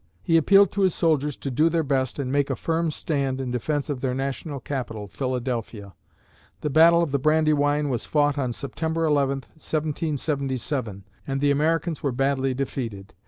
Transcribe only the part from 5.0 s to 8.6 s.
(Philadelphia). The battle of the Brandywine was fought on